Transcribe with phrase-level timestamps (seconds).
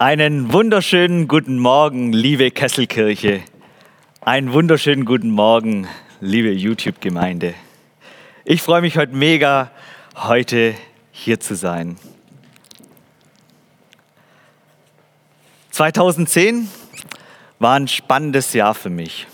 [0.00, 3.42] Einen wunderschönen guten Morgen, liebe Kesselkirche.
[4.20, 5.88] Einen wunderschönen guten Morgen,
[6.20, 7.54] liebe YouTube-Gemeinde.
[8.44, 9.72] Ich freue mich heute mega,
[10.14, 10.76] heute
[11.10, 11.96] hier zu sein.
[15.72, 16.68] 2010
[17.58, 19.26] war ein spannendes Jahr für mich.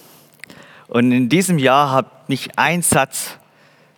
[0.88, 3.36] Und in diesem Jahr hat mich ein Satz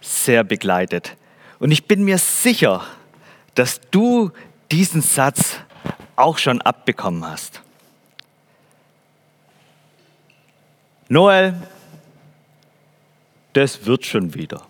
[0.00, 1.16] sehr begleitet.
[1.60, 2.84] Und ich bin mir sicher,
[3.54, 4.32] dass du
[4.72, 5.60] diesen Satz
[6.16, 7.62] auch schon abbekommen hast.
[11.08, 11.54] Noel,
[13.52, 14.62] das wird schon wieder.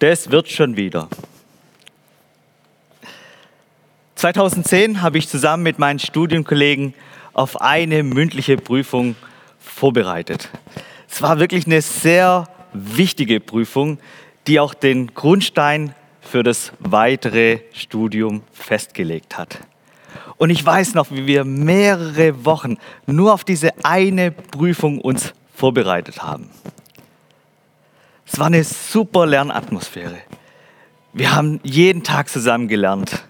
[0.00, 1.08] Das wird schon wieder.
[4.16, 6.92] 2010 habe ich zusammen mit meinen Studienkollegen
[7.34, 9.14] auf eine mündliche Prüfung
[9.60, 10.48] vorbereitet.
[11.08, 13.98] Es war wirklich eine sehr wichtige Prüfung,
[14.48, 15.94] die auch den Grundstein
[16.28, 19.58] für das weitere Studium festgelegt hat.
[20.36, 26.22] Und ich weiß noch, wie wir mehrere Wochen nur auf diese eine Prüfung uns vorbereitet
[26.22, 26.50] haben.
[28.26, 30.18] Es war eine super Lernatmosphäre.
[31.14, 33.24] Wir haben jeden Tag zusammen gelernt.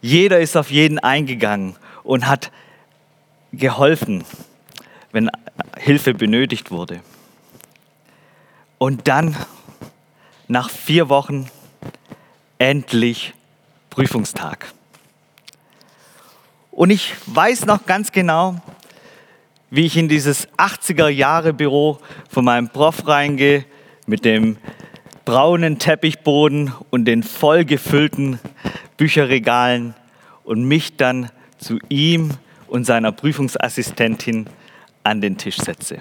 [0.00, 2.52] Jeder ist auf jeden eingegangen und hat
[3.52, 4.24] geholfen,
[5.10, 5.30] wenn
[5.76, 7.00] Hilfe benötigt wurde.
[8.78, 9.36] Und dann,
[10.48, 11.50] nach vier Wochen,
[12.60, 13.32] endlich
[13.88, 14.66] Prüfungstag.
[16.70, 18.56] Und ich weiß noch ganz genau,
[19.70, 23.64] wie ich in dieses 80er Jahre Büro von meinem Prof reingehe
[24.06, 24.58] mit dem
[25.24, 28.38] braunen Teppichboden und den vollgefüllten
[28.96, 29.94] Bücherregalen
[30.44, 32.30] und mich dann zu ihm
[32.68, 34.48] und seiner Prüfungsassistentin
[35.02, 35.98] an den Tisch setze.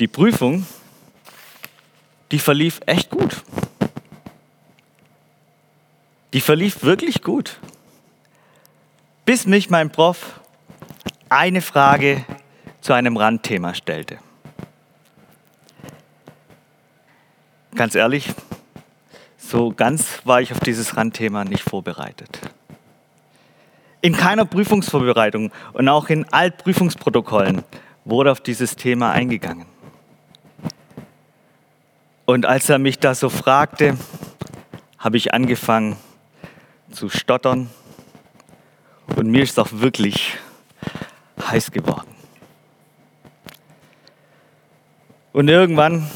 [0.00, 0.66] Die Prüfung
[2.32, 3.42] die verlief echt gut.
[6.32, 7.58] Die verlief wirklich gut.
[9.24, 10.40] Bis mich mein Prof
[11.28, 12.24] eine Frage
[12.80, 14.18] zu einem Randthema stellte.
[17.74, 18.32] Ganz ehrlich,
[19.36, 22.40] so ganz war ich auf dieses Randthema nicht vorbereitet.
[24.00, 27.62] In keiner Prüfungsvorbereitung und auch in Altprüfungsprotokollen
[28.04, 29.66] wurde auf dieses Thema eingegangen.
[32.26, 33.96] Und als er mich da so fragte,
[34.98, 35.96] habe ich angefangen
[36.90, 37.70] zu stottern
[39.14, 40.36] und mir ist auch wirklich
[41.40, 42.08] heiß geworden.
[45.32, 46.10] Und irgendwann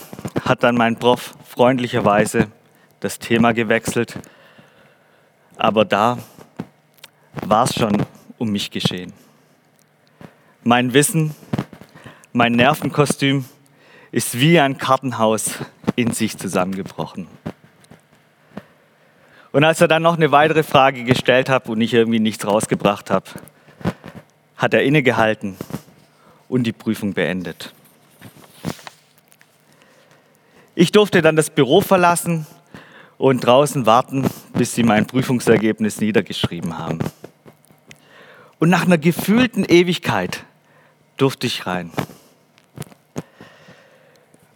[0.44, 2.50] hat dann mein Prof freundlicherweise
[2.98, 4.19] das Thema gewechselt,
[5.56, 6.19] aber da
[7.42, 8.04] war es schon
[8.37, 9.12] um mich geschehen.
[10.65, 11.37] Mein Wissen,
[12.32, 13.44] mein Nervenkostüm
[14.12, 15.54] ist wie ein Kartenhaus
[15.97, 17.28] in sich zusammengebrochen.
[19.53, 23.10] Und als er dann noch eine weitere Frage gestellt hat und ich irgendwie nichts rausgebracht
[23.10, 23.26] habe,
[24.56, 25.56] hat er innegehalten
[26.48, 27.72] und die Prüfung beendet.
[30.75, 32.47] Ich durfte dann das Büro verlassen
[33.19, 37.00] und draußen warten, bis sie mein Prüfungsergebnis niedergeschrieben haben.
[38.59, 40.44] Und nach einer gefühlten Ewigkeit
[41.16, 41.91] durfte ich rein.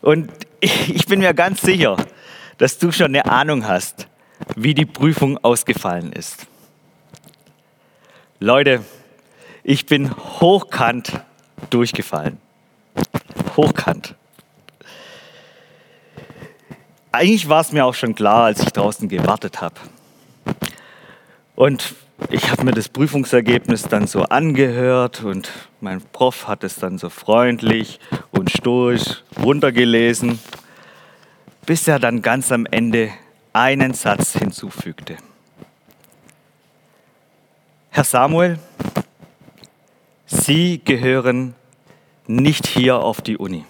[0.05, 1.97] Und ich bin mir ganz sicher,
[2.59, 4.07] dass du schon eine Ahnung hast,
[4.55, 6.47] wie die Prüfung ausgefallen ist.
[8.39, 8.85] Leute,
[9.63, 11.21] ich bin hochkant
[11.71, 12.39] durchgefallen.
[13.57, 14.15] Hochkant.
[17.11, 19.77] Eigentlich war es mir auch schon klar, als ich draußen gewartet habe.
[21.55, 21.95] Und
[22.31, 27.09] ich habe mir das Prüfungsergebnis dann so angehört und mein Prof hat es dann so
[27.11, 30.39] freundlich und stoisch runtergelesen,
[31.67, 33.11] bis er dann ganz am Ende
[33.53, 35.17] einen Satz hinzufügte.
[37.91, 38.59] Herr Samuel,
[40.27, 41.55] Sie gehören
[42.27, 43.65] nicht hier auf die Uni.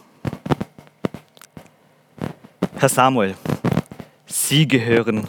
[2.77, 3.35] Herr Samuel,
[4.27, 5.29] Sie gehören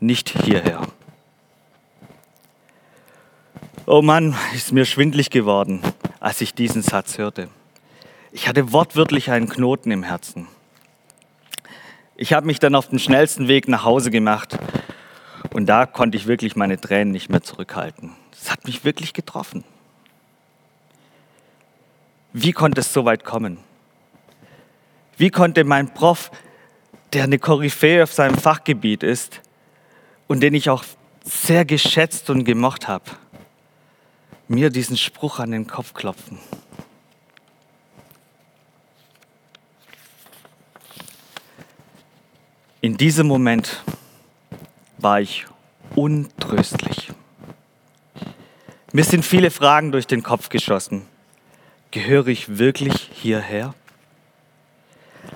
[0.00, 0.82] nicht hierher.
[3.86, 5.82] Oh Mann, ist mir schwindlig geworden,
[6.18, 7.50] als ich diesen Satz hörte.
[8.32, 10.48] Ich hatte wortwörtlich einen Knoten im Herzen.
[12.16, 14.56] Ich habe mich dann auf den schnellsten Weg nach Hause gemacht
[15.52, 18.12] und da konnte ich wirklich meine Tränen nicht mehr zurückhalten.
[18.30, 19.64] Das hat mich wirklich getroffen.
[22.32, 23.58] Wie konnte es so weit kommen?
[25.18, 26.30] Wie konnte mein Prof,
[27.12, 29.42] der eine Koryphäe auf seinem Fachgebiet ist
[30.26, 30.84] und den ich auch
[31.22, 33.04] sehr geschätzt und gemocht habe,
[34.48, 36.38] mir diesen Spruch an den Kopf klopfen.
[42.80, 43.82] In diesem Moment
[44.98, 45.46] war ich
[45.94, 47.12] untröstlich.
[48.92, 51.02] Mir sind viele Fragen durch den Kopf geschossen.
[51.90, 53.74] Gehöre ich wirklich hierher?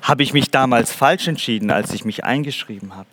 [0.03, 3.09] Habe ich mich damals falsch entschieden, als ich mich eingeschrieben habe?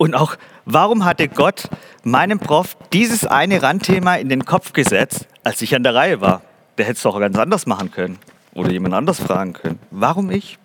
[0.00, 1.68] Und auch, warum hatte Gott
[2.04, 6.40] meinem Prof dieses eine Randthema in den Kopf gesetzt, als ich an der Reihe war?
[6.78, 8.18] Der hätte es doch ganz anders machen können
[8.54, 9.78] oder jemand anders fragen können.
[9.90, 10.56] Warum ich?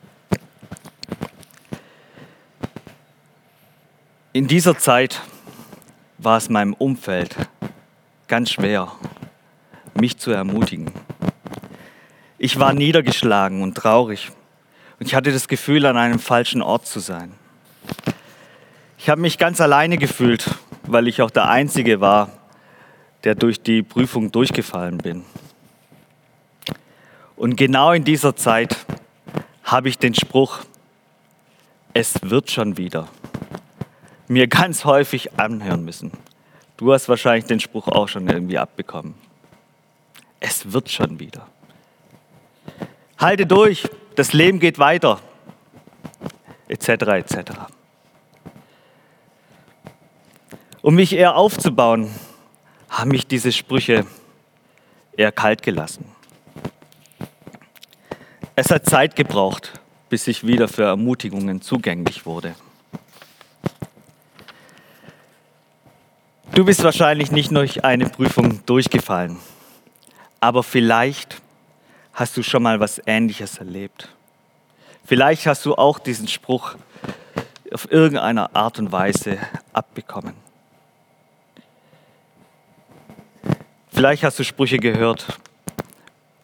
[4.31, 5.21] In dieser Zeit
[6.17, 7.35] war es meinem Umfeld
[8.29, 8.89] ganz schwer,
[9.95, 10.93] mich zu ermutigen.
[12.37, 14.31] Ich war niedergeschlagen und traurig
[14.97, 17.33] und ich hatte das Gefühl, an einem falschen Ort zu sein.
[19.05, 20.49] Ich habe mich ganz alleine gefühlt,
[20.81, 22.31] weil ich auch der Einzige war,
[23.23, 25.23] der durch die Prüfung durchgefallen bin.
[27.35, 28.75] Und genau in dieser Zeit
[29.63, 30.61] habe ich den Spruch,
[31.93, 33.07] es wird schon wieder,
[34.27, 36.11] mir ganz häufig anhören müssen.
[36.75, 39.13] Du hast wahrscheinlich den Spruch auch schon irgendwie abbekommen.
[40.39, 41.45] Es wird schon wieder.
[43.19, 45.19] Halte durch, das Leben geht weiter,
[46.67, 46.89] etc.
[46.89, 47.51] etc.
[50.85, 52.11] Um mich eher aufzubauen,
[52.89, 54.05] haben mich diese Sprüche
[55.17, 56.05] eher kalt gelassen.
[58.55, 62.53] Es hat Zeit gebraucht, bis ich wieder für Ermutigungen zugänglich wurde.
[66.53, 69.39] Du bist wahrscheinlich nicht durch eine Prüfung durchgefallen,
[70.39, 71.41] aber vielleicht
[72.13, 74.09] hast du schon mal was Ähnliches erlebt.
[75.03, 76.75] Vielleicht hast du auch diesen Spruch
[77.73, 79.39] auf irgendeine Art und Weise
[79.73, 80.44] abbekommen.
[83.95, 85.39] Vielleicht hast du Sprüche gehört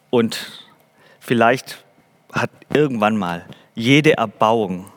[0.10, 0.64] und
[1.20, 1.84] vielleicht
[2.32, 3.46] hat irgendwann mal
[3.76, 4.90] jede Erbauung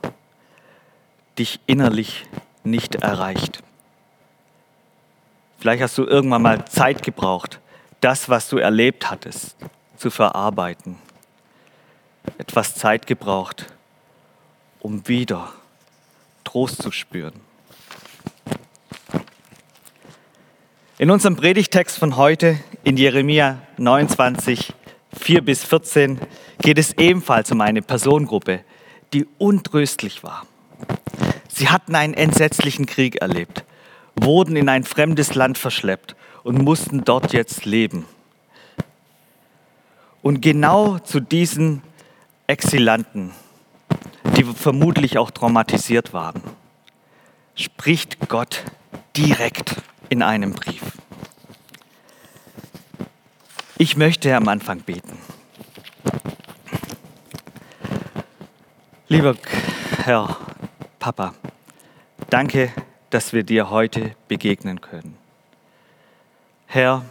[1.37, 2.27] dich innerlich
[2.63, 3.61] nicht erreicht.
[5.59, 7.59] Vielleicht hast du irgendwann mal Zeit gebraucht,
[8.01, 9.57] das, was du erlebt hattest,
[9.97, 10.97] zu verarbeiten.
[12.39, 13.67] Etwas Zeit gebraucht,
[14.79, 15.53] um wieder
[16.45, 17.44] Trost zu spüren.
[20.97, 24.73] In unserem Predigtext von heute in Jeremia 29,
[25.19, 26.21] 4 bis 14
[26.61, 28.61] geht es ebenfalls um eine Personengruppe,
[29.13, 30.47] die untröstlich war.
[31.49, 33.65] Sie hatten einen entsetzlichen Krieg erlebt,
[34.15, 36.15] wurden in ein fremdes Land verschleppt
[36.45, 38.07] und mussten dort jetzt leben.
[40.23, 41.83] Und genau zu diesen
[42.47, 43.33] Exilanten,
[44.37, 46.41] die vermutlich auch traumatisiert waren,
[47.57, 48.63] spricht Gott
[49.17, 49.83] direkt
[50.15, 50.93] in einem Brief.
[53.79, 55.19] Ich möchte am Anfang beten.
[59.09, 59.35] Lieber
[60.05, 60.37] Herr,
[61.01, 61.35] Papa,
[62.31, 62.73] danke,
[63.11, 65.17] dass wir dir heute begegnen können.
[66.67, 67.05] Herr,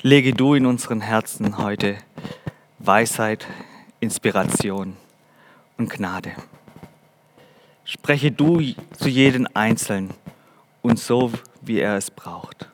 [0.00, 1.96] lege du in unseren Herzen heute
[2.80, 3.46] Weisheit,
[4.00, 4.96] Inspiration
[5.78, 6.32] und Gnade.
[7.84, 8.60] Spreche du
[8.98, 10.10] zu jedem Einzelnen
[10.82, 11.30] und so,
[11.62, 12.68] wie er es braucht.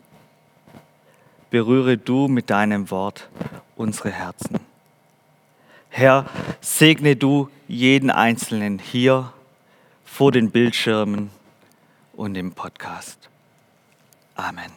[1.50, 3.29] Berühre du mit deinem Wort
[3.76, 4.58] unsere Herzen.
[5.88, 6.26] Herr,
[6.61, 9.32] segne du jeden Einzelnen hier
[10.05, 11.31] vor den Bildschirmen
[12.12, 13.29] und im Podcast.
[14.34, 14.70] Amen.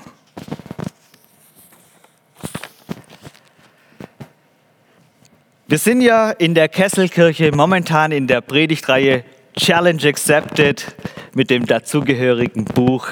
[5.67, 9.23] Wir sind ja in der Kesselkirche momentan in der Predigtreihe
[9.57, 10.95] Challenge Accepted
[11.33, 13.07] mit dem dazugehörigen Buch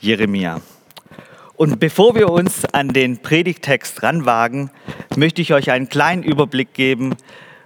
[0.00, 0.60] Jeremia.
[1.56, 4.70] Und bevor wir uns an den Predigtext ranwagen,
[5.16, 7.16] möchte ich euch einen kleinen Überblick geben,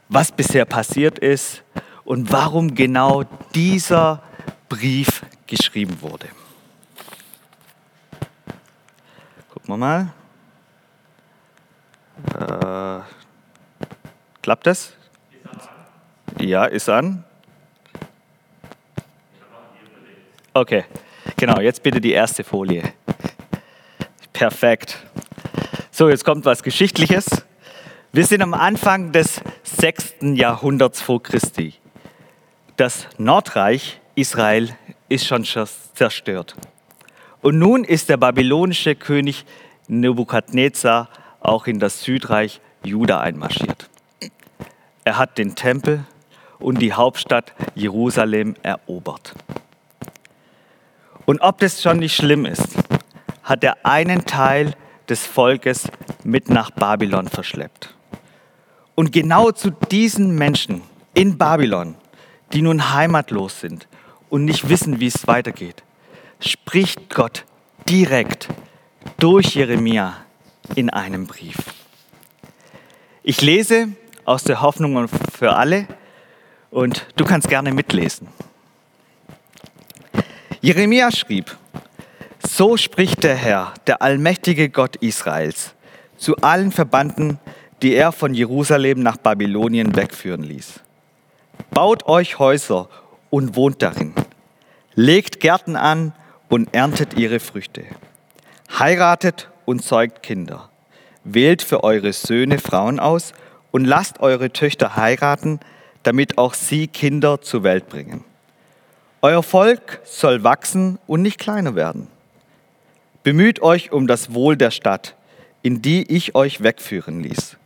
[0.09, 1.63] was bisher passiert ist
[2.05, 3.25] und warum genau
[3.55, 4.23] dieser
[4.69, 6.29] Brief geschrieben wurde.
[9.51, 10.13] Gucken wir mal.
[12.39, 13.03] Äh,
[14.41, 14.95] klappt das?
[16.41, 17.25] Ja, ist an.
[20.55, 20.85] Okay,
[21.43, 22.85] genau, jetzt bitte die erste Folie.
[24.33, 25.05] Perfekt.
[25.91, 27.27] So, jetzt kommt was Geschichtliches.
[28.13, 30.15] Wir sind am Anfang des 6.
[30.35, 31.75] Jahrhunderts vor Christi.
[32.77, 34.71] Das Nordreich Israel
[35.09, 36.55] ist schon zerstört.
[37.41, 39.45] Und nun ist der babylonische König
[39.89, 41.09] Nebukadnezar
[41.41, 43.91] auch in das Südreich Juda einmarschiert.
[45.03, 46.05] Er hat den Tempel
[46.61, 49.35] und die Hauptstadt Jerusalem erobert.
[51.27, 52.69] Und ob das schon nicht schlimm ist,
[53.43, 54.75] hat er einen Teil
[55.09, 55.89] des Volkes
[56.25, 57.95] mit nach Babylon verschleppt.
[58.95, 60.83] Und genau zu diesen Menschen
[61.15, 61.97] in Babylon,
[62.53, 63.89] die nun heimatlos sind
[64.31, 65.83] und nicht wissen, wie es weitergeht,
[66.41, 67.45] spricht Gott
[67.89, 68.49] direkt
[69.19, 70.17] durch Jeremia
[70.75, 71.57] in einem Brief.
[73.23, 73.89] Ich lese
[74.25, 75.87] aus der Hoffnung für alle
[76.71, 78.29] und du kannst gerne mitlesen.
[80.65, 81.57] Jeremia schrieb,
[82.39, 85.75] so spricht der Herr, der allmächtige Gott Israels,
[86.17, 87.41] zu allen Verbannten,
[87.83, 90.79] die er von Jerusalem nach Babylonien wegführen ließ.
[91.73, 92.89] Baut euch Häuser
[93.29, 94.15] und wohnt darin.
[94.95, 96.13] Legt Gärten an
[96.49, 97.83] und erntet ihre Früchte.
[98.79, 100.71] Heiratet und zeugt Kinder.
[101.25, 103.33] Wählt für eure Söhne Frauen aus
[103.73, 105.59] und lasst eure Töchter heiraten,
[106.05, 108.23] damit auch sie Kinder zur Welt bringen.
[109.25, 112.09] Euer Volk soll wachsen und nicht kleiner werden.
[113.23, 115.15] Bemüht euch um das Wohl der Stadt,
[115.63, 117.57] in die ich euch wegführen ließ,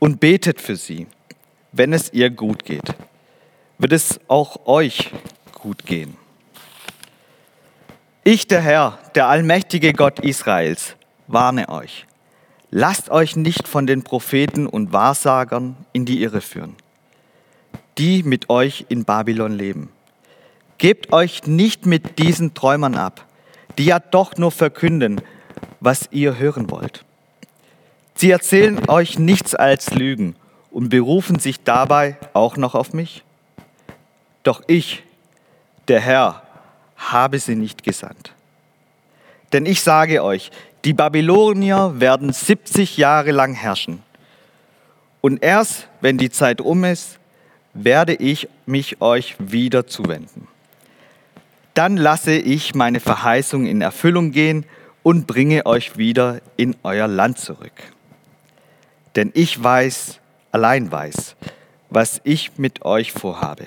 [0.00, 1.06] und betet für sie.
[1.70, 2.96] Wenn es ihr gut geht,
[3.78, 5.12] wird es auch euch
[5.52, 6.16] gut gehen.
[8.24, 10.96] Ich, der Herr, der allmächtige Gott Israels,
[11.28, 12.04] warne euch.
[12.72, 16.74] Lasst euch nicht von den Propheten und Wahrsagern in die Irre führen,
[17.96, 19.90] die mit euch in Babylon leben.
[20.78, 23.24] Gebt euch nicht mit diesen Träumern ab,
[23.78, 25.20] die ja doch nur verkünden,
[25.80, 27.04] was ihr hören wollt.
[28.14, 30.36] Sie erzählen euch nichts als Lügen
[30.70, 33.22] und berufen sich dabei auch noch auf mich.
[34.42, 35.02] Doch ich,
[35.88, 36.42] der Herr,
[36.96, 38.32] habe sie nicht gesandt.
[39.52, 40.50] Denn ich sage euch,
[40.84, 44.02] die Babylonier werden 70 Jahre lang herrschen.
[45.20, 47.18] Und erst wenn die Zeit um ist,
[47.74, 50.48] werde ich mich euch wieder zuwenden.
[51.76, 54.64] Dann lasse ich meine Verheißung in Erfüllung gehen
[55.02, 57.92] und bringe euch wieder in euer Land zurück.
[59.14, 60.18] Denn ich weiß,
[60.52, 61.36] allein weiß,
[61.90, 63.66] was ich mit euch vorhabe.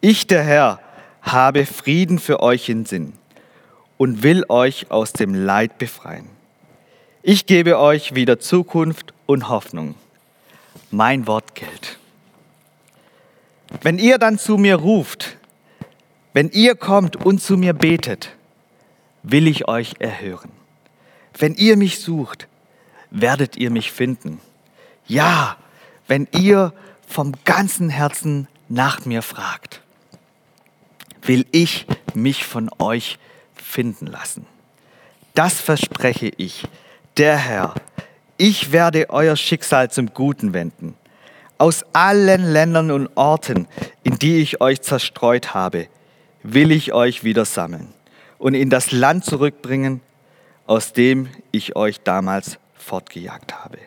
[0.00, 0.80] Ich, der Herr,
[1.20, 3.12] habe Frieden für euch in Sinn
[3.98, 6.30] und will euch aus dem Leid befreien.
[7.22, 9.96] Ich gebe euch wieder Zukunft und Hoffnung.
[10.90, 11.98] Mein Wort gilt.
[13.82, 15.37] Wenn ihr dann zu mir ruft,
[16.38, 18.30] wenn ihr kommt und zu mir betet,
[19.24, 20.52] will ich euch erhören.
[21.36, 22.46] Wenn ihr mich sucht,
[23.10, 24.40] werdet ihr mich finden.
[25.08, 25.56] Ja,
[26.06, 26.72] wenn ihr
[27.08, 29.82] vom ganzen Herzen nach mir fragt,
[31.22, 33.18] will ich mich von euch
[33.56, 34.46] finden lassen.
[35.34, 36.68] Das verspreche ich,
[37.16, 37.74] der Herr.
[38.36, 40.94] Ich werde euer Schicksal zum Guten wenden.
[41.58, 43.66] Aus allen Ländern und Orten,
[44.04, 45.88] in die ich euch zerstreut habe,
[46.42, 47.92] will ich euch wieder sammeln
[48.38, 50.00] und in das Land zurückbringen,
[50.66, 53.78] aus dem ich euch damals fortgejagt habe.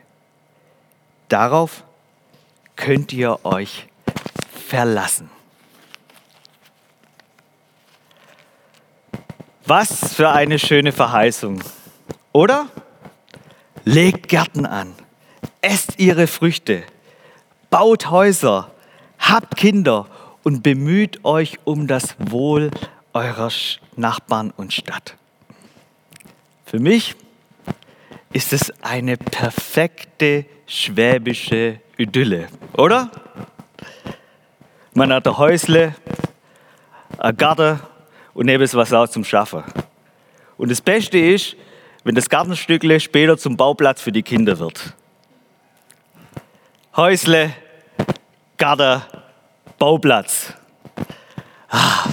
[1.29, 1.83] Darauf
[2.75, 3.87] könnt ihr euch
[4.67, 5.29] verlassen.
[9.65, 11.63] Was für eine schöne Verheißung,
[12.33, 12.67] oder?
[13.85, 14.93] Legt Gärten an,
[15.61, 16.83] esst ihre Früchte,
[17.69, 18.71] baut Häuser,
[19.17, 20.07] habt Kinder
[20.43, 22.71] und bemüht euch um das Wohl
[23.13, 23.51] eurer
[23.95, 25.15] Nachbarn und Stadt.
[26.65, 27.15] Für mich
[28.33, 33.11] ist es eine perfekte schwäbische Idylle, oder?
[34.93, 35.95] Man hat ein Häusle,
[37.17, 37.79] ein Garten
[38.33, 39.63] und neben es was auch zum Schaffen.
[40.57, 41.55] Und das Beste ist,
[42.03, 44.95] wenn das Gartenstückle später zum Bauplatz für die Kinder wird.
[46.95, 47.53] Häusle,
[48.57, 49.01] Garten,
[49.81, 50.53] Bauplatz.
[51.67, 52.03] Ah,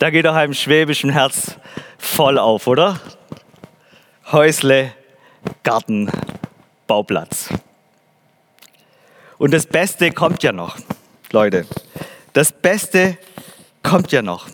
[0.00, 1.54] da geht doch einem schwäbischen Herz
[1.98, 2.98] voll auf, oder?
[4.32, 4.92] Häusle,
[5.62, 6.10] Garten,
[6.88, 7.50] Bauplatz.
[9.38, 10.78] Und das Beste kommt ja noch,
[11.30, 11.64] Leute.
[12.32, 13.16] Das Beste
[13.84, 14.48] kommt ja noch.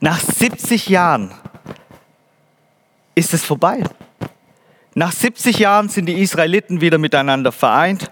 [0.00, 1.34] Nach 70 Jahren
[3.14, 3.84] ist es vorbei.
[4.94, 8.10] Nach 70 Jahren sind die Israeliten wieder miteinander vereint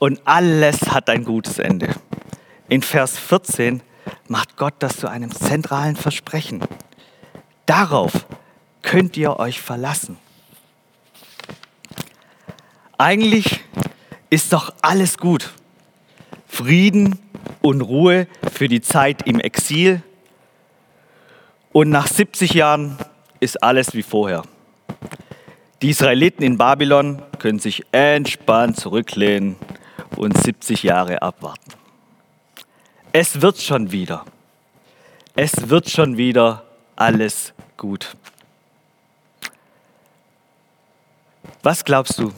[0.00, 1.94] und alles hat ein gutes Ende.
[2.68, 3.80] In Vers 14
[4.28, 6.60] macht Gott das zu einem zentralen Versprechen.
[7.64, 8.26] Darauf
[8.82, 10.18] könnt ihr euch verlassen.
[12.98, 13.60] Eigentlich
[14.28, 15.50] ist doch alles gut.
[16.46, 17.18] Frieden
[17.62, 20.02] und Ruhe für die Zeit im Exil.
[21.72, 22.98] Und nach 70 Jahren
[23.40, 24.42] ist alles wie vorher.
[25.80, 29.56] Die Israeliten in Babylon können sich entspannt zurücklehnen
[30.16, 31.77] und 70 Jahre abwarten.
[33.20, 34.24] Es wird schon wieder.
[35.34, 36.62] Es wird schon wieder
[36.94, 38.16] alles gut.
[41.64, 42.32] Was glaubst du?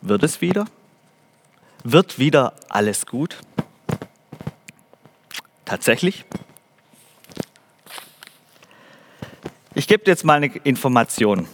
[0.00, 0.64] Wird es wieder?
[1.84, 3.36] Wird wieder alles gut?
[5.66, 6.24] Tatsächlich?
[9.74, 11.46] Ich gebe dir jetzt mal eine Information.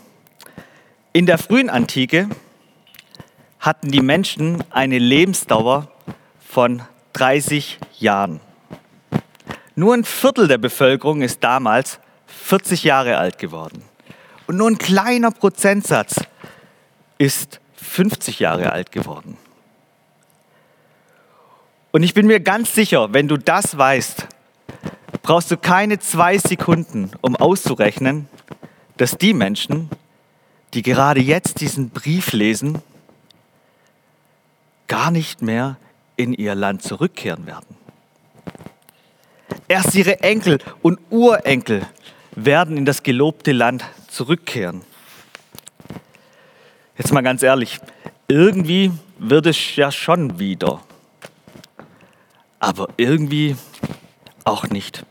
[1.13, 2.29] In der frühen Antike
[3.59, 5.91] hatten die Menschen eine Lebensdauer
[6.39, 6.83] von
[7.19, 8.41] 30 Jahren.
[9.75, 13.83] Nur ein Viertel der Bevölkerung ist damals 40 Jahre alt geworden.
[14.47, 16.21] Und nur ein kleiner Prozentsatz
[17.19, 19.37] ist 50 Jahre alt geworden.
[21.91, 24.27] Und ich bin mir ganz sicher, wenn du das weißt,
[25.23, 28.29] brauchst du keine zwei Sekunden, um auszurechnen,
[28.97, 29.91] dass die Menschen,
[30.75, 32.81] die gerade jetzt diesen Brief lesen,
[34.87, 35.77] gar nicht mehr
[36.19, 37.77] in ihr Land zurückkehren werden.
[39.69, 41.87] Erst ihre Enkel und Urenkel
[42.35, 44.83] werden in das gelobte Land zurückkehren.
[46.97, 47.79] Jetzt mal ganz ehrlich,
[48.27, 50.83] irgendwie wird es ja schon wieder,
[52.59, 53.57] aber irgendwie
[54.45, 55.05] auch nicht.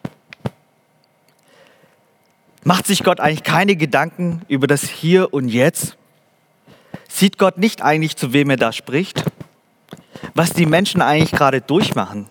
[2.63, 5.95] Macht sich Gott eigentlich keine Gedanken über das Hier und Jetzt?
[7.07, 9.23] Sieht Gott nicht eigentlich, zu wem er da spricht?
[10.37, 12.29] Was die Menschen eigentlich gerade durchmachen?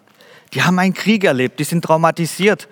[0.52, 2.68] Die haben einen Krieg erlebt, die sind traumatisiert.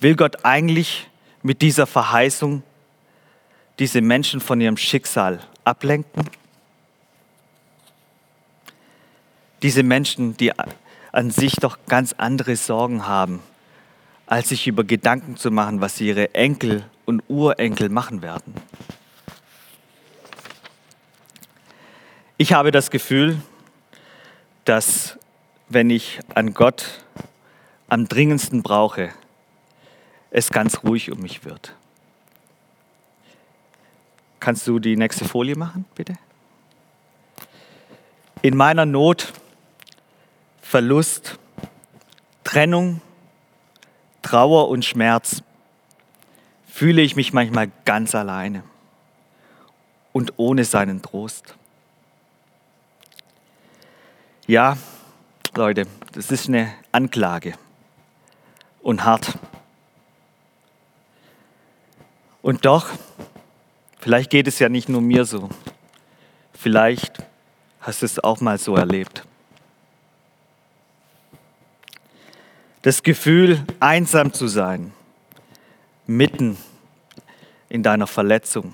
[0.00, 1.08] Will Gott eigentlich
[1.42, 2.62] mit dieser Verheißung
[3.78, 6.28] diese Menschen von ihrem Schicksal ablenken?
[9.62, 10.52] Diese Menschen, die
[11.10, 13.40] an sich doch ganz andere Sorgen haben,
[14.26, 18.52] als sich über Gedanken zu machen, was ihre Enkel und Urenkel machen werden.
[22.42, 23.36] Ich habe das Gefühl,
[24.64, 25.18] dass
[25.68, 27.02] wenn ich an Gott
[27.90, 29.10] am dringendsten brauche,
[30.30, 31.74] es ganz ruhig um mich wird.
[34.40, 36.14] Kannst du die nächste Folie machen, bitte?
[38.40, 39.34] In meiner Not
[40.62, 41.38] Verlust,
[42.42, 43.02] Trennung,
[44.22, 45.42] Trauer und Schmerz
[46.66, 48.62] fühle ich mich manchmal ganz alleine
[50.14, 51.54] und ohne seinen Trost.
[54.50, 54.76] Ja,
[55.54, 57.54] Leute, das ist eine Anklage
[58.82, 59.38] und hart.
[62.42, 62.88] Und doch,
[64.00, 65.50] vielleicht geht es ja nicht nur mir so.
[66.52, 67.22] Vielleicht
[67.80, 69.22] hast du es auch mal so erlebt.
[72.82, 74.92] Das Gefühl, einsam zu sein,
[76.08, 76.58] mitten
[77.68, 78.72] in deiner Verletzung.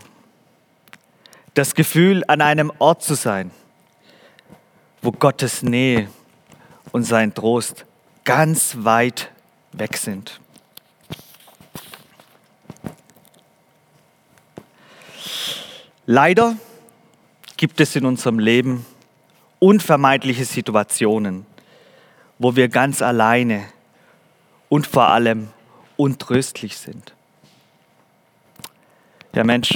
[1.52, 3.50] Das Gefühl, an einem Ort zu sein,
[5.02, 6.08] wo Gottes Nähe
[6.92, 7.84] und sein Trost
[8.24, 9.30] ganz weit
[9.72, 10.40] weg sind.
[16.06, 16.56] Leider
[17.56, 18.86] gibt es in unserem Leben
[19.58, 21.46] unvermeidliche Situationen,
[22.38, 23.64] wo wir ganz alleine
[24.68, 25.48] und vor allem
[25.96, 27.14] untröstlich sind.
[29.34, 29.74] Ja Mensch,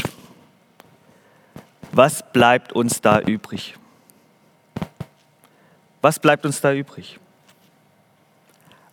[1.93, 3.75] was bleibt uns da übrig?
[6.03, 7.19] Was bleibt uns da übrig?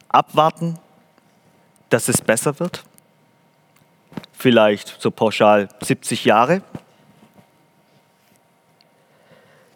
[0.10, 0.78] Abwarten,
[1.90, 2.84] dass es besser wird?
[4.34, 6.62] Vielleicht so pauschal 70 Jahre?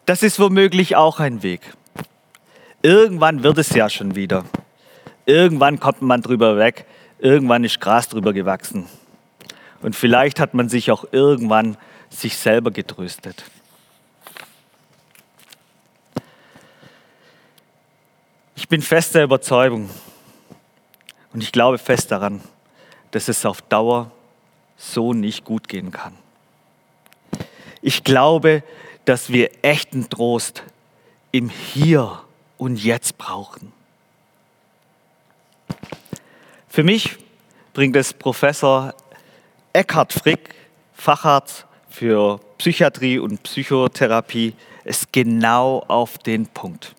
[0.06, 1.62] Das ist womöglich auch ein Weg.
[2.82, 4.44] Irgendwann wird es ja schon wieder.
[5.26, 6.86] Irgendwann kommt man drüber weg,
[7.20, 8.88] irgendwann ist Gras drüber gewachsen.
[9.82, 11.78] Und vielleicht hat man sich auch irgendwann
[12.10, 13.44] sich selber getröstet.
[18.71, 19.89] Bin fest der Überzeugung
[21.34, 22.39] und ich glaube fest daran,
[23.12, 24.10] dass es auf Dauer
[24.77, 26.15] so nicht gut gehen kann.
[27.81, 28.63] Ich glaube,
[29.03, 30.63] dass wir echten Trost
[31.34, 32.21] im Hier
[32.57, 33.73] und Jetzt brauchen.
[36.69, 37.17] Für mich
[37.73, 38.93] bringt es Professor
[39.73, 40.55] Eckhard Frick,
[40.93, 44.53] Facharzt für Psychiatrie und Psychotherapie,
[44.86, 46.95] es genau auf den Punkt.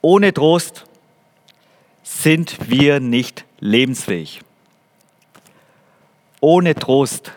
[0.00, 0.84] Ohne Trost
[2.04, 4.42] sind wir nicht lebensfähig.
[6.40, 7.32] Ohne Trost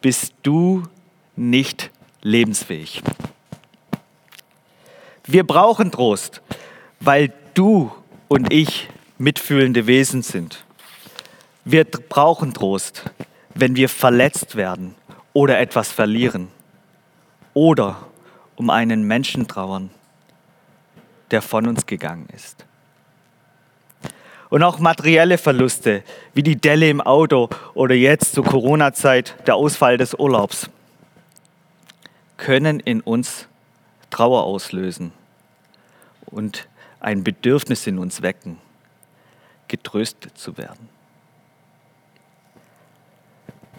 [0.00, 0.84] bist du
[1.36, 1.90] nicht
[2.22, 3.02] lebensfähig.
[5.26, 6.40] Wir brauchen Trost,
[6.98, 7.92] weil du
[8.28, 10.64] und ich mitfühlende Wesen sind.
[11.64, 13.04] Wir brauchen Trost,
[13.54, 14.94] wenn wir verletzt werden
[15.34, 16.48] oder etwas verlieren
[17.52, 18.06] oder
[18.56, 19.90] um einen Menschen trauern,
[21.32, 22.64] der von uns gegangen ist.
[24.50, 29.96] Und auch materielle Verluste, wie die Delle im Auto oder jetzt zur Corona-Zeit der Ausfall
[29.96, 30.68] des Urlaubs,
[32.36, 33.48] können in uns
[34.10, 35.12] Trauer auslösen
[36.26, 36.68] und
[37.00, 38.58] ein Bedürfnis in uns wecken,
[39.68, 40.88] getröstet zu werden.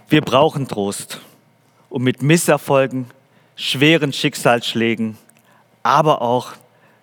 [0.08, 1.22] Wir brauchen Trost,
[1.90, 3.12] um mit Misserfolgen,
[3.56, 5.18] schweren Schicksalsschlägen,
[5.84, 6.54] aber auch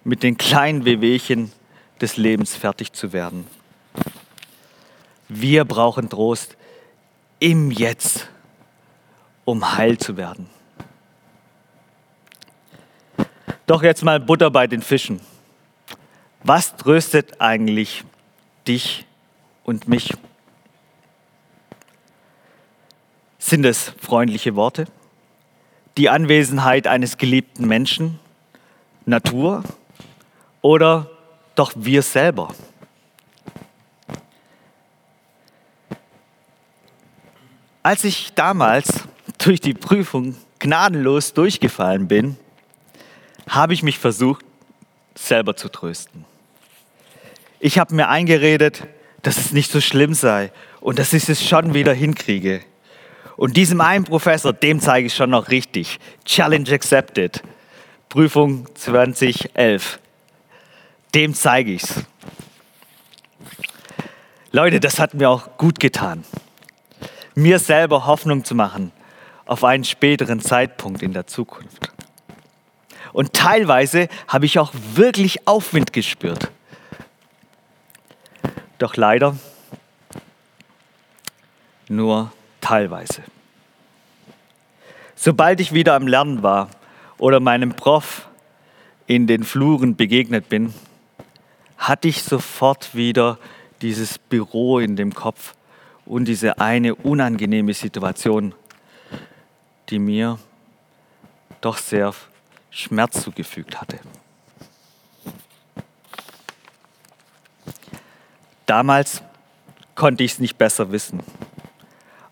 [0.05, 1.53] mit den kleinen Wehwehchen
[2.01, 3.47] des Lebens fertig zu werden.
[5.29, 6.57] Wir brauchen Trost
[7.39, 8.29] im Jetzt,
[9.45, 10.49] um heil zu werden.
[13.67, 15.21] Doch jetzt mal Butter bei den Fischen.
[16.43, 18.05] Was tröstet eigentlich
[18.67, 19.07] dich
[19.63, 20.13] und mich?
[23.39, 24.87] Sind es freundliche Worte?
[25.97, 28.19] Die Anwesenheit eines geliebten Menschen?
[29.07, 29.63] Natur?
[30.63, 31.11] Oder
[31.55, 32.55] doch wir selber?
[37.83, 39.05] Als ich damals
[39.39, 42.37] durch die Prüfung gnadenlos durchgefallen bin,
[43.49, 44.45] habe ich mich versucht,
[45.15, 46.25] selber zu trösten.
[47.59, 48.87] Ich habe mir eingeredet,
[49.23, 52.63] dass es nicht so schlimm sei und dass ich es schon wieder hinkriege.
[53.37, 55.99] Und diesem einen Professor, dem zeige ich schon noch richtig.
[56.25, 57.43] Challenge accepted.
[58.09, 60.00] Prüfung 2011.
[61.15, 62.05] Dem zeige ich es.
[64.53, 66.25] Leute, das hat mir auch gut getan.
[67.35, 68.93] Mir selber Hoffnung zu machen
[69.47, 71.93] auf einen späteren Zeitpunkt in der Zukunft.
[73.13, 76.51] Und teilweise habe ich auch wirklich Aufwind gespürt.
[78.79, 79.37] Doch leider
[81.89, 83.23] nur teilweise.
[85.17, 86.71] Sobald ich wieder am Lernen war
[87.19, 88.29] oder meinem Prof
[89.07, 90.73] in den Fluren begegnet bin,
[91.91, 93.37] hatte ich sofort wieder
[93.83, 95.57] dieses Büro in dem Kopf
[96.07, 98.55] und diese eine unangenehme Situation,
[99.89, 100.39] die mir
[101.61, 102.15] doch sehr
[102.71, 103.99] Schmerz zugefügt hatte.
[108.67, 109.25] Damals
[109.97, 111.25] konnte ich es nicht besser wissen.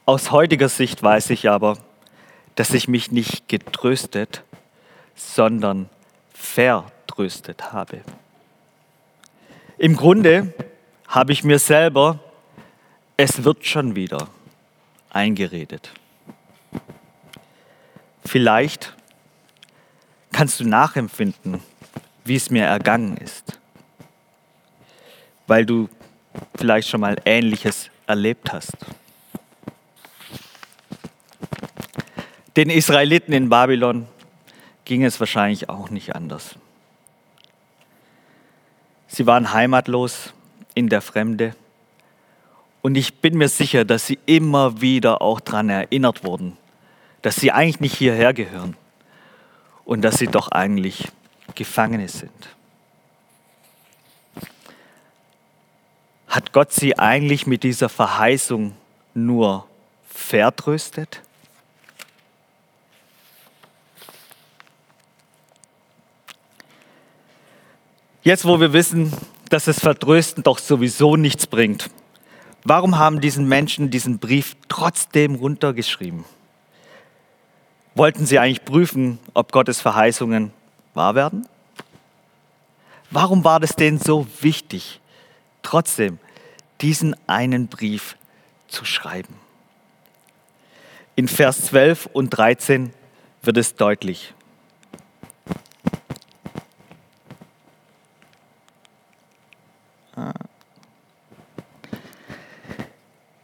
[0.07, 1.79] Aus heutiger Sicht weiß ich aber,
[2.55, 4.45] dass ich mich nicht getröstet,
[5.17, 5.89] sondern
[6.33, 8.03] vertröstet habe.
[9.79, 10.53] Im Grunde
[11.07, 12.19] habe ich mir selber,
[13.17, 14.27] es wird schon wieder,
[15.11, 15.93] eingeredet.
[18.25, 18.97] Vielleicht
[20.33, 21.61] kannst du nachempfinden,
[22.25, 23.61] wie es mir ergangen ist,
[25.47, 25.89] weil du
[26.57, 28.77] vielleicht schon mal Ähnliches erlebt hast.
[32.57, 34.09] Den Israeliten in Babylon
[34.85, 36.57] ging es wahrscheinlich auch nicht anders.
[39.19, 40.33] Sie waren heimatlos
[40.77, 41.57] in der Fremde
[42.83, 46.57] und ich bin mir sicher, dass sie immer wieder auch daran erinnert wurden,
[47.23, 48.77] dass sie eigentlich nicht hierher gehören
[49.85, 51.09] und dass sie doch eigentlich
[51.57, 52.31] Gefangene sind.
[56.29, 58.77] Hat Gott sie eigentlich mit dieser Verheißung
[59.15, 59.67] nur
[60.09, 61.23] vertröstet?
[68.29, 69.11] Jetzt, wo wir wissen,
[69.49, 71.89] dass das Vertrösten doch sowieso nichts bringt,
[72.63, 76.27] warum haben diesen Menschen diesen Brief trotzdem runtergeschrieben?
[77.95, 80.53] Wollten sie eigentlich prüfen, ob Gottes Verheißungen
[80.93, 81.49] wahr werden?
[83.11, 85.01] Warum war das denen so wichtig,
[85.63, 86.19] trotzdem
[86.83, 88.15] diesen einen Brief
[88.67, 89.37] zu schreiben?
[91.17, 92.93] In Vers 12 und 13
[93.41, 94.35] wird es deutlich.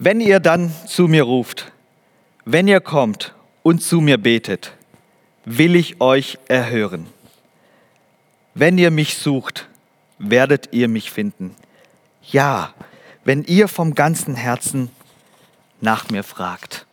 [0.05, 1.73] Wenn ihr dann zu mir ruft,
[2.45, 4.75] wenn ihr kommt und zu mir betet,
[5.47, 7.07] will ich euch erhören.
[8.53, 9.67] Wenn ihr mich sucht,
[10.19, 11.57] werdet ihr mich finden.
[12.21, 12.75] Ja,
[13.25, 14.91] wenn ihr vom ganzen Herzen
[15.81, 16.85] nach mir fragt.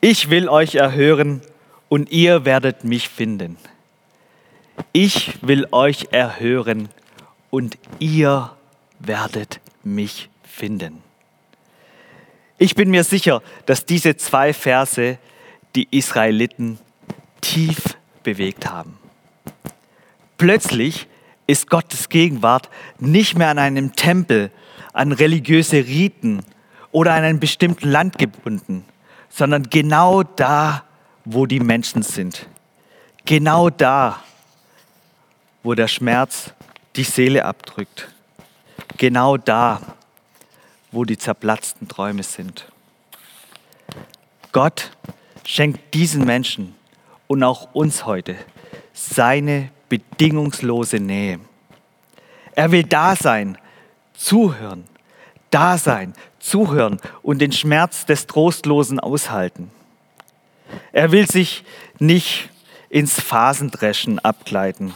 [0.00, 1.42] Ich will euch erhören
[1.88, 3.56] und ihr werdet mich finden.
[4.92, 6.88] Ich will euch erhören
[7.50, 8.52] und ihr
[8.98, 11.02] werdet mich finden.
[12.58, 15.18] Ich bin mir sicher, dass diese zwei Verse
[15.74, 16.78] die Israeliten
[17.40, 18.98] tief bewegt haben.
[20.36, 21.06] Plötzlich
[21.46, 24.50] ist Gottes Gegenwart nicht mehr an einem Tempel,
[24.92, 26.44] an religiöse Riten
[26.92, 28.84] oder an einem bestimmten Land gebunden,
[29.28, 30.84] sondern genau da,
[31.24, 32.46] wo die Menschen sind.
[33.24, 34.22] Genau da,
[35.62, 36.52] wo der Schmerz
[36.96, 38.08] die Seele abdrückt.
[38.96, 39.80] Genau da,
[40.92, 42.66] wo die zerplatzten Träume sind.
[44.52, 44.90] Gott
[45.44, 46.74] schenkt diesen Menschen
[47.28, 48.36] und auch uns heute
[48.92, 51.40] seine bedingungslose Nähe.
[52.54, 53.56] Er will da sein,
[54.14, 54.84] zuhören,
[55.50, 59.70] da sein, zuhören und den Schmerz des Trostlosen aushalten.
[60.92, 61.64] Er will sich
[61.98, 62.50] nicht
[62.88, 64.92] ins Phasendreschen abgleiten.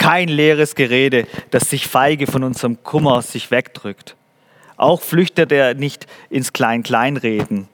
[0.00, 4.16] Kein leeres Gerede, das sich feige von unserem Kummer sich wegdrückt.
[4.78, 7.68] Auch flüchtet er nicht ins Klein-Kleinreden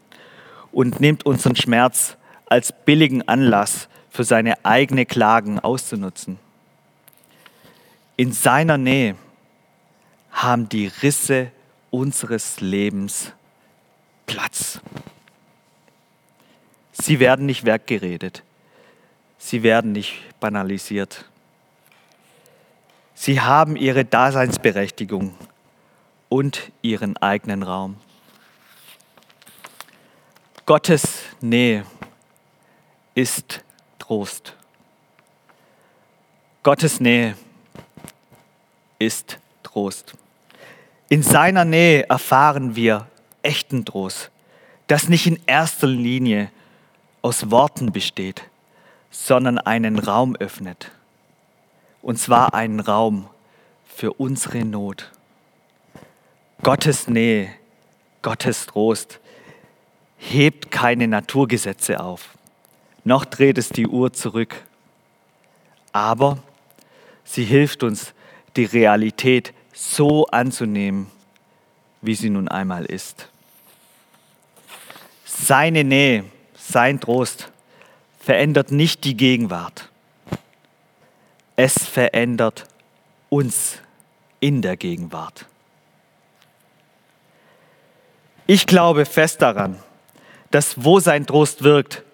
[0.73, 6.41] und nimmt unseren Schmerz als billigen Anlass für seine eigene Klagen auszunutzen.
[8.17, 9.15] In seiner Nähe
[10.33, 11.53] haben die Risse
[11.93, 13.31] unseres Lebens
[14.27, 14.81] Platz.
[16.91, 18.43] Sie werden nicht weggeredet.
[19.39, 21.25] Sie werden nicht banalisiert.
[23.19, 25.35] Sie haben ihre Daseinsberechtigung
[26.29, 27.97] und ihren eigenen Raum.
[30.67, 31.87] Gottes Nähe
[33.15, 33.65] ist
[33.99, 34.55] Trost.
[36.63, 37.37] Gottes Nähe
[38.99, 40.13] ist Trost.
[41.09, 43.07] In seiner Nähe erfahren wir
[43.43, 44.31] echten Trost,
[44.89, 46.51] das nicht in erster Linie
[47.23, 48.45] aus Worten besteht,
[49.11, 50.91] sondern einen Raum öffnet.
[52.07, 53.27] Und zwar einen Raum
[53.85, 55.11] für unsere Not.
[56.62, 57.49] Gottes Nähe,
[58.23, 59.19] Gottes Trost
[60.16, 62.29] hebt keine Naturgesetze auf,
[63.03, 64.55] noch dreht es die Uhr zurück.
[65.90, 66.38] Aber
[67.25, 68.14] sie hilft uns,
[68.55, 71.09] die Realität so anzunehmen,
[72.03, 73.29] wie sie nun einmal ist.
[75.25, 77.51] Seine Nähe, sein Trost
[78.21, 79.88] verändert nicht die Gegenwart.
[81.57, 82.64] Es verändert
[83.31, 83.79] uns
[84.40, 85.47] in der Gegenwart.
[88.47, 89.81] Ich glaube fest daran,
[90.51, 92.05] dass wo sein Trost wirkt,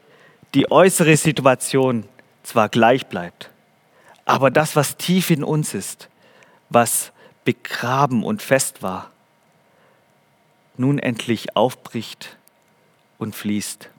[0.55, 2.09] die äußere Situation
[2.43, 3.51] zwar gleich bleibt,
[4.25, 6.09] aber das, was tief in uns ist,
[6.71, 7.13] was
[7.45, 9.11] begraben und fest war,
[10.77, 12.39] nun endlich aufbricht
[13.19, 13.91] und fließt.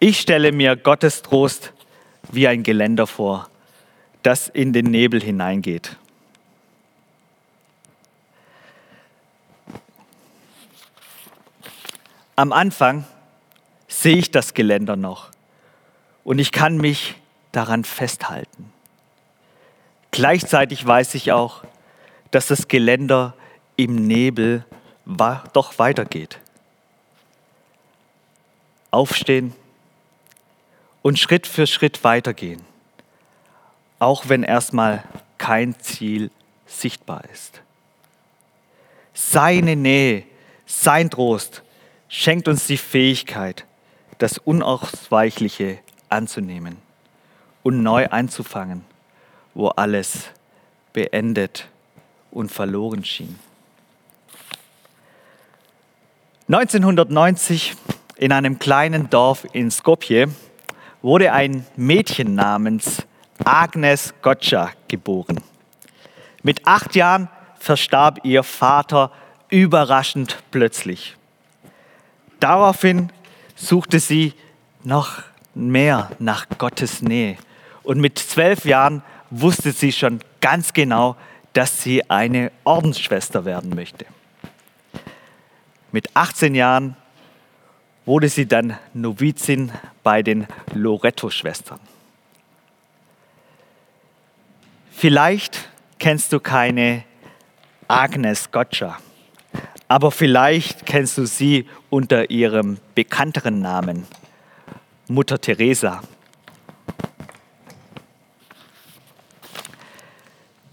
[0.00, 1.72] Ich stelle mir Gottes Trost
[2.30, 3.48] wie ein Geländer vor,
[4.22, 5.96] das in den Nebel hineingeht.
[12.36, 13.04] Am Anfang
[13.88, 15.30] sehe ich das Geländer noch
[16.24, 17.16] und ich kann mich
[17.52, 18.72] daran festhalten.
[20.10, 21.64] Gleichzeitig weiß ich auch,
[22.30, 23.34] dass das Geländer
[23.76, 24.64] im Nebel
[25.52, 26.38] doch weitergeht.
[28.90, 29.54] Aufstehen,
[31.02, 32.64] und Schritt für Schritt weitergehen,
[33.98, 35.04] auch wenn erstmal
[35.38, 36.30] kein Ziel
[36.66, 37.62] sichtbar ist.
[39.14, 40.24] Seine Nähe,
[40.66, 41.62] sein Trost
[42.08, 43.64] schenkt uns die Fähigkeit,
[44.18, 46.76] das Unausweichliche anzunehmen
[47.62, 48.84] und neu anzufangen,
[49.54, 50.24] wo alles
[50.92, 51.68] beendet
[52.30, 53.38] und verloren schien.
[56.48, 57.74] 1990
[58.16, 60.28] in einem kleinen Dorf in Skopje
[61.02, 63.06] wurde ein Mädchen namens
[63.44, 65.40] Agnes Gotcha geboren.
[66.42, 69.10] Mit acht Jahren verstarb ihr Vater
[69.48, 71.16] überraschend plötzlich.
[72.40, 73.10] Daraufhin
[73.56, 74.34] suchte sie
[74.84, 75.22] noch
[75.54, 77.36] mehr nach Gottes Nähe.
[77.82, 81.16] Und mit zwölf Jahren wusste sie schon ganz genau,
[81.52, 84.06] dass sie eine Ordensschwester werden möchte.
[85.90, 86.96] Mit 18 Jahren
[88.08, 89.70] wurde sie dann Novizin
[90.02, 91.78] bei den Loretto-Schwestern.
[94.90, 95.68] Vielleicht
[95.98, 97.04] kennst du keine
[97.86, 98.96] Agnes Gotcha,
[99.88, 104.06] aber vielleicht kennst du sie unter ihrem bekannteren Namen,
[105.08, 106.02] Mutter Teresa.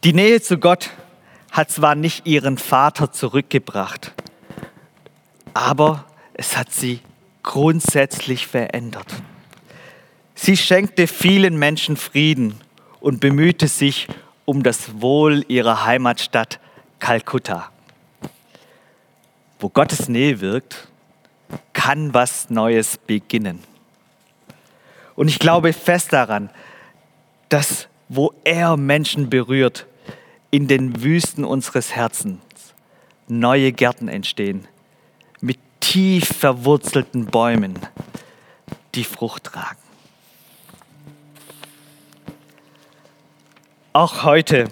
[0.05, 0.89] Die Nähe zu Gott
[1.51, 4.13] hat zwar nicht ihren Vater zurückgebracht,
[5.53, 7.01] aber es hat sie
[7.45, 9.07] grundsätzlich verändert.
[10.33, 12.55] Sie schenkte vielen Menschen Frieden
[12.99, 14.07] und bemühte sich
[14.43, 16.59] um das Wohl ihrer Heimatstadt
[16.99, 17.71] Kalkutta.
[19.59, 20.89] Wo Gottes Nähe wirkt,
[21.71, 23.63] kann was Neues beginnen.
[25.15, 26.49] Und ich glaube fest daran,
[27.49, 29.87] dass wo er Menschen berührt,
[30.51, 32.39] in den Wüsten unseres Herzens
[33.27, 34.67] neue Gärten entstehen,
[35.91, 37.75] tief verwurzelten Bäumen
[38.95, 39.77] die Frucht tragen.
[43.93, 44.65] Auch heute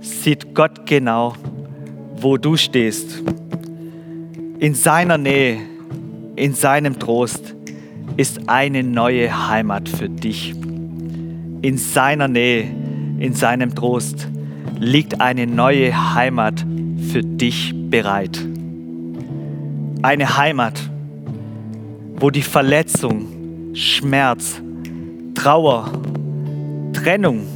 [0.00, 1.34] sieht Gott genau,
[2.16, 3.22] wo du stehst.
[4.58, 5.60] In seiner Nähe,
[6.34, 7.54] in seinem Trost
[8.16, 10.50] ist eine neue Heimat für dich.
[11.62, 12.62] In seiner Nähe,
[13.20, 14.26] in seinem Trost
[14.80, 16.66] liegt eine neue Heimat
[17.12, 18.55] für dich bereit.
[20.02, 20.78] Eine Heimat,
[22.20, 24.60] wo die Verletzung, Schmerz,
[25.34, 25.90] Trauer,
[26.92, 27.46] Trennung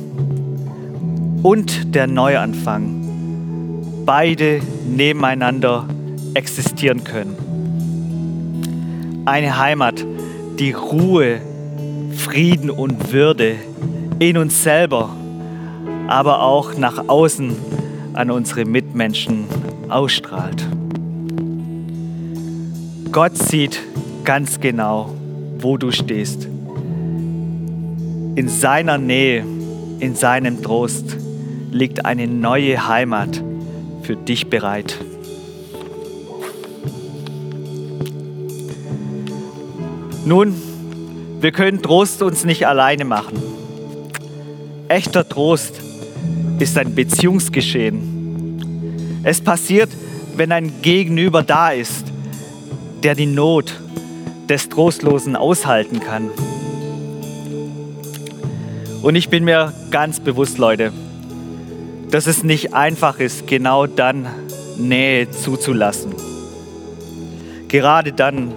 [1.43, 5.87] und der Neuanfang beide nebeneinander
[6.35, 7.37] existieren können.
[9.27, 10.05] Eine Heimat,
[10.59, 11.41] die Ruhe,
[12.17, 13.57] Frieden und Würde
[14.19, 15.11] in uns selber,
[16.09, 17.55] aber auch nach außen
[18.15, 19.45] an unsere Mitmenschen
[19.89, 20.67] ausstrahlt.
[23.13, 23.81] Gott sieht
[24.25, 25.13] ganz genau,
[25.59, 26.45] wo du stehst.
[26.45, 29.45] In seiner Nähe,
[29.99, 31.17] in seinem Trost
[31.73, 33.43] liegt eine neue Heimat
[34.03, 34.97] für dich bereit.
[40.25, 40.55] Nun,
[41.41, 43.43] wir können Trost uns nicht alleine machen.
[44.87, 45.81] Echter Trost
[46.61, 49.19] ist ein Beziehungsgeschehen.
[49.25, 49.91] Es passiert,
[50.37, 52.10] wenn ein Gegenüber da ist,
[53.03, 53.81] der die Not
[54.49, 56.31] des Trostlosen aushalten kann.
[59.03, 60.93] Und ich bin mir ganz bewusst, Leute,
[62.11, 64.27] dass es nicht einfach ist, genau dann
[64.77, 66.15] Nähe zuzulassen.
[67.69, 68.53] Gerade dann,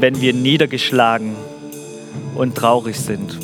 [0.00, 1.36] wenn wir niedergeschlagen
[2.34, 3.38] und traurig sind.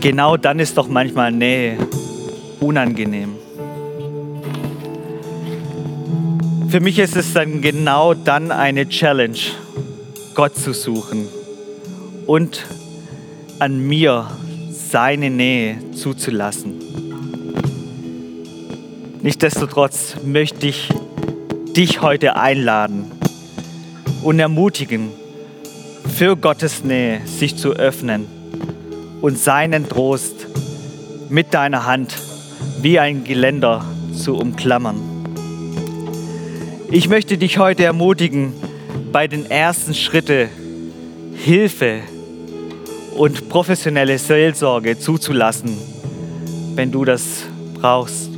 [0.00, 1.76] Genau dann ist doch manchmal Nähe
[2.58, 3.34] unangenehm.
[6.70, 9.40] Für mich ist es dann genau dann eine Challenge,
[10.36, 11.26] Gott zu suchen
[12.28, 12.64] und
[13.58, 14.30] an mir
[14.70, 16.74] seine Nähe zuzulassen.
[19.20, 20.90] Nichtsdestotrotz möchte ich
[21.76, 23.10] dich heute einladen
[24.22, 25.10] und ermutigen,
[26.16, 28.26] für Gottes Nähe sich zu öffnen
[29.20, 30.46] und seinen Trost
[31.30, 32.14] mit deiner Hand
[32.80, 35.09] wie ein Geländer zu umklammern.
[36.92, 38.52] Ich möchte dich heute ermutigen,
[39.12, 40.48] bei den ersten Schritten
[41.36, 42.00] Hilfe
[43.16, 45.78] und professionelle Seelsorge zuzulassen,
[46.74, 48.30] wenn du das brauchst.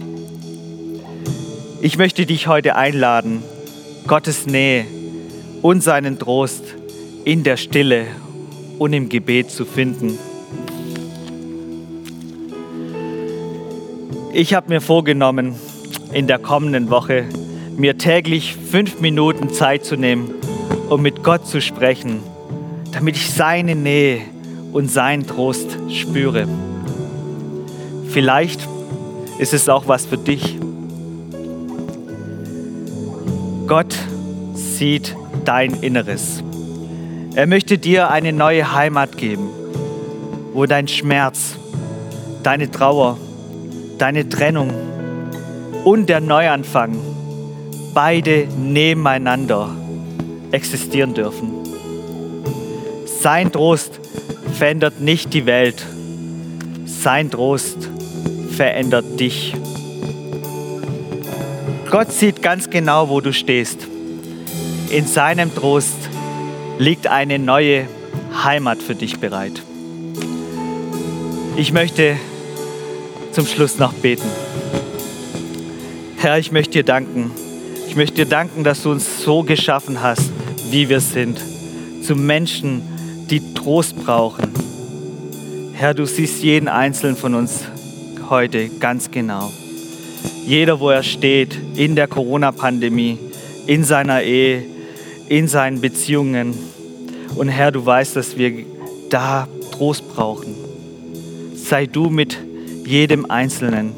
[1.81, 3.43] Ich möchte dich heute einladen,
[4.07, 4.85] Gottes Nähe
[5.63, 6.63] und seinen Trost
[7.25, 8.05] in der Stille
[8.79, 10.19] und im Gebet zu finden.
[14.35, 15.55] Ich habe mir vorgenommen,
[16.13, 17.25] in der kommenden Woche
[17.77, 20.31] mir täglich fünf Minuten Zeit zu nehmen,
[20.89, 22.23] um mit Gott zu sprechen,
[22.93, 24.21] damit ich seine Nähe
[24.73, 26.47] und seinen Trost spüre.
[28.09, 28.69] Vielleicht
[29.39, 30.59] ist es auch was für dich.
[33.67, 33.95] Gott
[34.55, 36.43] sieht dein Inneres.
[37.35, 39.49] Er möchte dir eine neue Heimat geben,
[40.53, 41.57] wo dein Schmerz,
[42.43, 43.17] deine Trauer,
[43.97, 44.71] deine Trennung
[45.85, 47.12] und der Neuanfang
[47.95, 49.75] beide nebeneinander
[50.51, 51.51] existieren dürfen.
[53.07, 54.01] Sein Trost
[54.53, 55.85] verändert nicht die Welt,
[56.85, 57.89] sein Trost
[58.51, 59.55] verändert dich.
[61.91, 63.87] Gott sieht ganz genau, wo du stehst.
[64.91, 65.97] In seinem Trost
[66.79, 67.87] liegt eine neue
[68.45, 69.63] Heimat für dich bereit.
[71.57, 72.17] Ich möchte
[73.33, 74.29] zum Schluss noch beten.
[76.17, 77.31] Herr, ich möchte dir danken.
[77.93, 80.33] Ich möchte dir danken, dass du uns so geschaffen hast,
[80.71, 81.39] wie wir sind.
[82.03, 82.81] Zu Menschen,
[83.29, 84.51] die Trost brauchen.
[85.75, 87.65] Herr, du siehst jeden einzelnen von uns
[88.31, 89.53] heute ganz genau.
[90.47, 93.19] Jeder, wo er steht, in der Corona-Pandemie,
[93.67, 94.65] in seiner Ehe,
[95.29, 96.55] in seinen Beziehungen.
[97.37, 98.65] Und Herr, du weißt, dass wir
[99.11, 100.55] da Trost brauchen.
[101.55, 102.39] Sei du mit
[102.87, 103.93] jedem Einzelnen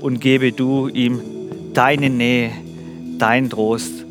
[0.00, 1.20] und gebe du ihm
[1.74, 2.52] deine Nähe,
[3.18, 4.04] dein Trost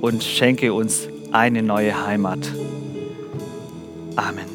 [0.00, 2.40] und schenke uns eine neue Heimat.
[4.16, 4.53] Amen.